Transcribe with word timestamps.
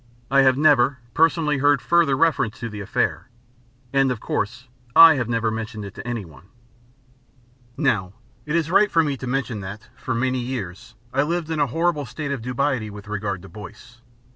I 0.31 0.41
have 0.41 0.57
never, 0.57 0.97
personally, 1.13 1.59
heard 1.59 1.79
further 1.79 2.17
reference 2.17 2.59
to 2.59 2.69
the 2.69 2.79
affair, 2.79 3.29
and 3.93 4.11
of 4.11 4.19
course 4.19 4.67
I 4.95 5.13
have 5.13 5.29
never 5.29 5.51
mentioned 5.51 5.85
it 5.85 5.93
to 5.93 6.07
anyone. 6.07 6.47
Now, 7.77 8.13
it 8.47 8.55
is 8.55 8.71
right 8.71 8.89
for 8.89 9.03
me 9.03 9.15
to 9.17 9.27
mention 9.27 9.59
that, 9.59 9.89
for 9.95 10.15
many 10.15 10.39
years, 10.39 10.95
I 11.13 11.21
lived 11.21 11.51
in 11.51 11.59
a 11.59 11.67
horrible 11.67 12.07
state 12.07 12.31
of 12.31 12.41
dubiety 12.41 12.89
with 12.89 13.07
regard 13.07 13.43
to 13.43 13.49
Boyce. 13.49 14.01